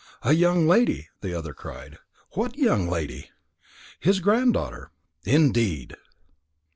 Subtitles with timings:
[0.23, 1.99] "A young lady!" the other cried.
[2.31, 3.29] "What young lady?"
[3.99, 4.89] "His granddaughter."
[5.25, 5.93] "Indeed!"